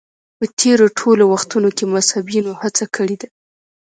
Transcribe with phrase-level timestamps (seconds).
[0.37, 3.27] په تېرو ټولو وختونو کې مذهبیونو هڅه کړې ده